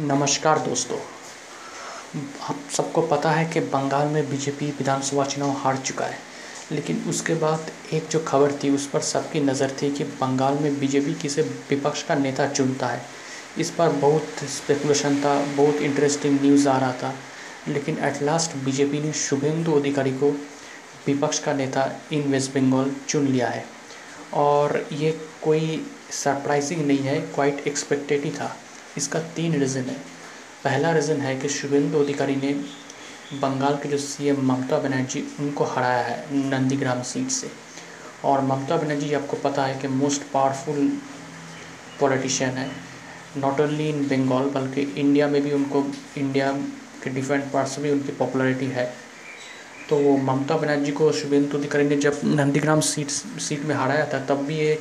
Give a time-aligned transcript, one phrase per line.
[0.00, 0.96] नमस्कार दोस्तों।
[2.48, 6.18] आप सबको पता है कि बंगाल में बीजेपी विधानसभा चुनाव हार चुका है,
[6.72, 10.78] लेकिन उसके बाद एक जो खबर थी उस पर सबकी नज़र थी कि बंगाल में
[10.80, 13.00] बीजेपी किसे विपक्ष का नेता चुनता है।
[13.58, 17.12] इस पर बहुत स्पेकुलेशन था, बहुत इंटरेस्टिंग न्यूज़ आ रहा था,
[17.68, 20.30] लेकिन एट लास्ट बीजेपी ने शुभेंदु अधिकारी को
[21.06, 23.64] विपक्ष का नेता इन वेस्ट बंगाल चुन लिया है।
[24.36, 25.10] और ये
[25.42, 28.56] कोई सरप्राइजिंग नहीं है क्वाइट एक्सपेक्टेड ही था।
[28.98, 29.96] इसका तीन रीज़न है।
[30.64, 32.52] पहला रीज़न है कि शुभेंदु अधिकारी ने
[33.40, 37.50] बंगाल के जो सीएम ममता बनर्जी, उनको हराया है नंदीग्राम सीट से।
[38.24, 40.88] और ममता बनर्जी आपको पता है कि मोस्ट पावरफुल
[42.00, 42.70] पॉलिटिशियन है।
[43.36, 45.84] नॉट ओनली इन बंगाल बल्कि इंडिया में भी उनको
[46.18, 46.52] इंडिया
[47.04, 48.86] के डिफरेंट पार्ट्स में भी उनकी पॉपुलैरिटी है।
[49.88, 53.08] तो ममता बनर्जी को शुभेंदु अधिकारी ने जब नंदीग्राम सीट
[53.40, 54.78] सीट में हराया था, तब भी ये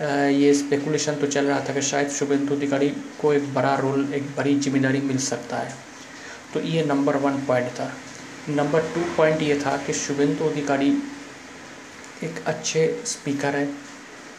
[0.00, 2.88] ये स्पेकुलेशन तो चल रहा था कि शायद शुभेंदु अधिकारी
[3.20, 5.74] को एक बड़ा रोल एक बड़ी ज़िम्मेदारी मिल सकता है।
[6.54, 7.90] तो ये नंबर वन पॉइंट था।
[8.50, 10.90] नंबर टू पॉइंट ये था कि शुभेंदु अधिकारी
[12.22, 13.68] एक अच्छे स्पीकर है,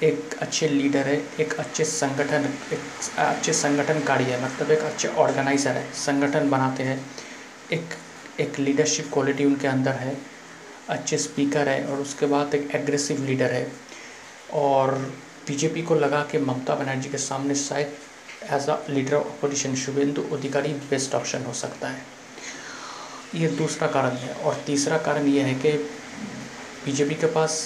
[0.04, 2.80] एक अच्छे लीडर है, एक अच्छे संगठन, एक
[3.20, 7.00] अच्छे संगठनकारी है मतलब एक अच्छे ऑर्गेनाइज़र है, संगठन बनाते हैं।
[7.72, 7.94] एक
[8.40, 10.16] एक लीडरशिप क्वालिटी उनके अंदर है,
[10.90, 13.68] अच्छे स्पीकर है और उसके बाद एक एग्रेसिव लीडर है।
[14.54, 14.96] और
[15.48, 17.94] बीजेपी को लगा कि ममता बनर्जी के सामने शायद
[18.54, 22.02] as a leader of opposition Suvendu Adhikari best option हो सकता है।
[23.36, 25.72] ये दूसरा कारण है और तीसरा कारण ये है कि
[26.86, 27.58] बीजेपी के पास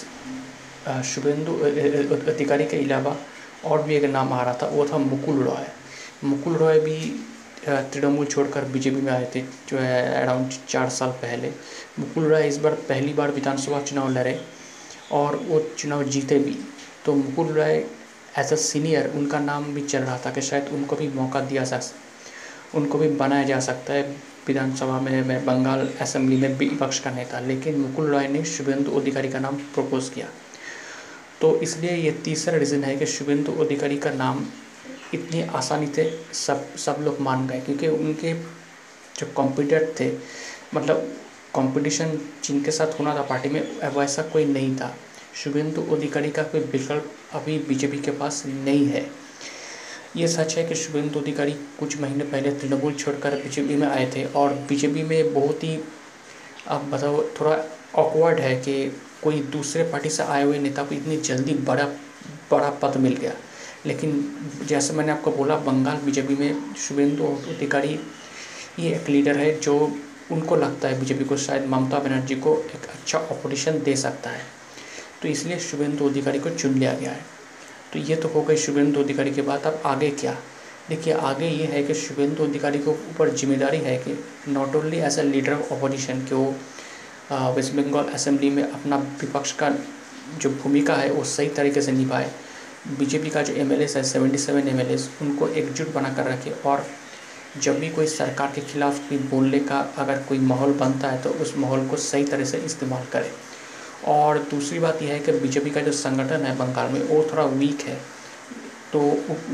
[1.05, 1.53] शुभेंदु
[2.31, 3.16] अधिकारी के अलावा
[3.66, 5.66] और भी एक नाम आ रहा था, वो था मुकुल रॉय।
[6.23, 6.98] मुकुल रॉय भी
[7.67, 11.52] तृणमूल छोड़कर बीजेपी में आए थे, जो है अराउंड चार साल पहले।
[12.00, 14.39] मुकुल रॉय इस बार पहली बार विधानसभा चुनाव लड़े
[15.11, 16.58] और वो चुनाव जीते भी।
[17.08, 17.75] तो Mukul Roy
[18.39, 21.64] as a senior उनका नाम भी चल रहा था कि शायद उनको भी मौका दिया
[21.64, 21.80] जा
[22.75, 24.02] उनको भी बनाया जा सकता है
[24.47, 29.30] विधानसभा में, मैं बंगाल असेंबली में विपक्ष का नेता। लेकिन मुकुल राय ने शुभेंदु अधिकारी
[29.30, 30.27] का नाम प्रपोज किया।
[31.42, 34.45] तो इसलिए ये तीसरा रीज़न है कि शुभेंदु अधिकारी का नाम
[35.14, 40.11] इतनी आसानी से सब सब लोग मान गए, क्योंकि उनके जो कॉम्पिटर थे
[40.73, 41.11] मतलब
[41.55, 44.95] कंपटीशन जिनके साथ होना था पार्टी में, वैसा कोई नहीं था।
[45.43, 49.05] शुभेंदु अधिकारी का कोई विकल्प अभी बीजेपी के पास नहीं है।
[50.15, 54.23] ये सच है कि शुभेंदु अधिकारी कुछ महीने पहले तृणमूल छोड़कर बीजेपी में आए थे
[54.33, 55.77] और बीजेपी में बहुत ही
[56.67, 57.58] अब बताओ, थोड़ा
[57.95, 61.86] ऑकवर्ड है कि कोई दूसरे पार्टी से आए हुए नेता को इतनी जल्दी बड़ा
[62.52, 63.33] बड़ा पद मिल गया।
[63.86, 64.11] लेकिन
[64.67, 67.99] जैसे मैंने आपको बोला, बंगाल बीजेपी में शुभेंदु अधिकारी
[68.80, 69.80] ये एक लीडर है जो
[70.31, 74.56] उनको लगता है बीजेपी को शायद ममता बनर्जी को एक अच्छा ऑपोजिशन दे सकता है।
[75.22, 77.26] तो इसलिए शुभेंदु अधिकारी को चुन लिया गया है।
[77.94, 80.36] तो ये तो हो गई शुभेंदु अधिकारी के बाद, अब आगे क्या?
[80.89, 84.17] देखिए, आगे ये है कि शुभेंदु अधिकारी के ऊपर ज़िम्मेदारी है कि
[84.50, 89.52] not only as a leader of opposition के वो वेस्ट बंगाल असेंबली में अपना विपक्ष
[89.54, 89.70] का
[90.38, 92.32] जो भूमिका है, वो सही तरीके से निभाए।
[92.99, 94.80] बीजेपी का जो एम एल है सेवेंटी सेवन एम
[95.22, 96.86] उनको एकजुट बना कर रखे और
[97.61, 101.30] जब भी कोई सरकार के खिलाफ कोई बोलने का अगर कोई माहौल बनता है तो
[101.42, 103.30] उस माहौल को सही तरह से इस्तेमाल करें।
[104.05, 107.43] और दूसरी बात यह है कि बीजेपी का जो संगठन है बंगाल में, वो थोड़ा
[107.43, 107.99] वीक है
[108.93, 108.99] तो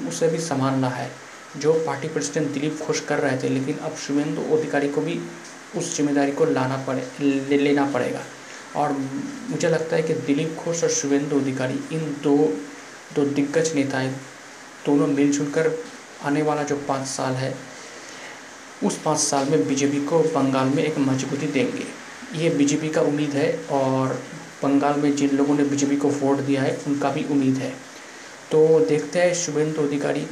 [0.07, 1.09] उसे भी संभालना है।
[1.57, 5.19] जो पार्टी प्रेसिडेंट दिलीप घोष कर रहे थे, लेकिन अब शुभेंदु अधिकारी को भी
[5.77, 8.21] उस ज़िम्मेदारी को लाना पड़े, ले, लेना पड़ेगा।
[8.75, 8.91] और
[9.49, 12.37] मुझे लगता है कि दिलीप घोष और शुभेंदु अधिकारी, इन दो
[13.15, 14.15] दो दिग्गज नेता हैं
[14.85, 15.71] दोनों मिलजुल कर
[16.25, 17.53] आने वाला जो पाँच साल है,
[18.83, 21.85] उस पाँच साल में बीजेपी को बंगाल में एक मजबूती देंगे।
[22.35, 24.13] ये बीजेपी का उम्मीद है और
[24.63, 27.69] बंगाल में जिन लोगों ने बीजेपी को वोट दिया है, उनका भी उम्मीद है।
[28.51, 30.27] तो देखते हैं शुभेंदु अधिकारी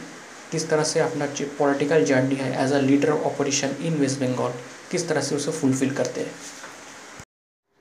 [0.52, 1.26] किस तरह से अपना
[1.60, 4.54] पॉलिटिकल जर्नी है as a leader of opposition in West Bengal
[4.92, 6.32] किस तरह से उसे फुलफ़िल करते हैं।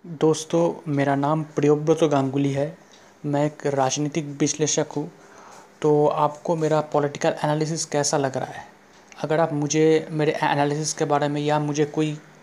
[0.06, 2.78] दोस्तों, मेरा नाम प्रियोव्रत गांगुली है।
[3.26, 5.10] मैं एक राजनीतिक विश्लेषक हूँ।
[5.82, 8.64] तो आपको मेरा पॉलिटिकल एनालिसिस कैसा लग रहा है?
[9.22, 12.18] अगर आप मुझे, मेरे एनालिसिस के बारे में या मुझे कोई